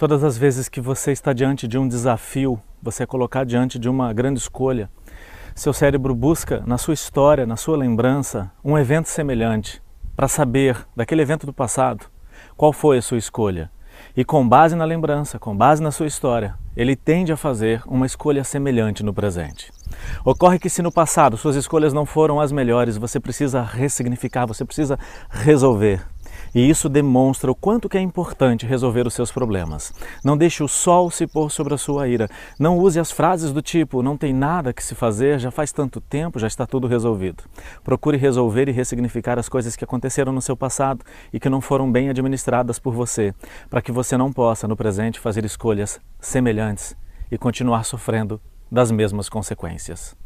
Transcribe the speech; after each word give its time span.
Todas 0.00 0.24
as 0.24 0.38
vezes 0.38 0.66
que 0.66 0.80
você 0.80 1.12
está 1.12 1.30
diante 1.34 1.68
de 1.68 1.76
um 1.76 1.86
desafio, 1.86 2.58
você 2.82 3.02
é 3.02 3.06
colocado 3.06 3.48
diante 3.48 3.78
de 3.78 3.86
uma 3.86 4.14
grande 4.14 4.40
escolha, 4.40 4.88
seu 5.54 5.74
cérebro 5.74 6.14
busca 6.14 6.62
na 6.66 6.78
sua 6.78 6.94
história, 6.94 7.44
na 7.44 7.54
sua 7.54 7.76
lembrança, 7.76 8.50
um 8.64 8.78
evento 8.78 9.10
semelhante 9.10 9.82
para 10.16 10.26
saber 10.26 10.74
daquele 10.96 11.20
evento 11.20 11.44
do 11.44 11.52
passado 11.52 12.06
qual 12.56 12.72
foi 12.72 12.96
a 12.96 13.02
sua 13.02 13.18
escolha. 13.18 13.70
E 14.16 14.24
com 14.24 14.48
base 14.48 14.74
na 14.74 14.86
lembrança, 14.86 15.38
com 15.38 15.54
base 15.54 15.82
na 15.82 15.90
sua 15.90 16.06
história, 16.06 16.54
ele 16.74 16.96
tende 16.96 17.30
a 17.30 17.36
fazer 17.36 17.82
uma 17.86 18.06
escolha 18.06 18.42
semelhante 18.42 19.02
no 19.02 19.12
presente. 19.12 19.70
Ocorre 20.24 20.58
que 20.58 20.70
se 20.70 20.80
no 20.80 20.90
passado 20.90 21.36
suas 21.36 21.56
escolhas 21.56 21.92
não 21.92 22.06
foram 22.06 22.40
as 22.40 22.52
melhores, 22.52 22.96
você 22.96 23.20
precisa 23.20 23.60
ressignificar, 23.60 24.46
você 24.46 24.64
precisa 24.64 24.98
resolver. 25.28 26.00
E 26.54 26.68
isso 26.68 26.88
demonstra 26.88 27.50
o 27.50 27.54
quanto 27.54 27.88
que 27.88 27.96
é 27.96 28.00
importante 28.00 28.66
resolver 28.66 29.06
os 29.06 29.14
seus 29.14 29.30
problemas. 29.30 29.92
Não 30.24 30.36
deixe 30.36 30.62
o 30.62 30.68
sol 30.68 31.10
se 31.10 31.26
pôr 31.26 31.50
sobre 31.50 31.74
a 31.74 31.78
sua 31.78 32.08
ira. 32.08 32.28
Não 32.58 32.78
use 32.78 32.98
as 32.98 33.10
frases 33.10 33.52
do 33.52 33.62
tipo 33.62 34.02
não 34.02 34.16
tem 34.16 34.32
nada 34.32 34.72
que 34.72 34.82
se 34.82 34.94
fazer, 34.94 35.38
já 35.38 35.50
faz 35.50 35.72
tanto 35.72 36.00
tempo, 36.00 36.38
já 36.38 36.46
está 36.46 36.66
tudo 36.66 36.86
resolvido. 36.86 37.44
Procure 37.82 38.16
resolver 38.16 38.68
e 38.68 38.72
ressignificar 38.72 39.38
as 39.38 39.48
coisas 39.48 39.76
que 39.76 39.84
aconteceram 39.84 40.32
no 40.32 40.42
seu 40.42 40.56
passado 40.56 41.04
e 41.32 41.40
que 41.40 41.48
não 41.48 41.60
foram 41.60 41.90
bem 41.90 42.08
administradas 42.08 42.78
por 42.78 42.94
você, 42.94 43.34
para 43.68 43.82
que 43.82 43.92
você 43.92 44.16
não 44.16 44.32
possa 44.32 44.68
no 44.68 44.76
presente 44.76 45.20
fazer 45.20 45.44
escolhas 45.44 46.00
semelhantes 46.20 46.96
e 47.30 47.38
continuar 47.38 47.84
sofrendo 47.84 48.40
das 48.70 48.90
mesmas 48.90 49.28
consequências. 49.28 50.16